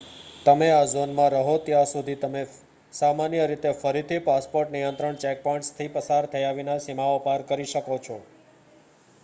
તમે 0.45 0.67
આ 0.71 0.85
ઝોનમાં 0.91 1.33
રહો 1.33 1.51
ત્યાં 1.65 1.89
સુધી 1.89 2.15
તમે 2.21 2.41
સામાન્ય 2.93 3.43
રીતે 3.51 3.73
ફરીથી 3.75 4.19
પાસપોર્ટ 4.23 4.73
નિયંત્રણ 4.75 5.19
ચેકપૉઇન્ટ્સમાંથી 5.21 5.91
પસાર 5.97 6.29
થયા 6.31 6.55
વિના 6.55 6.79
સીમાઓ 6.79 7.19
પાર 7.27 7.45
કરી 7.47 7.69
શકો 7.73 7.99
છો 7.99 8.17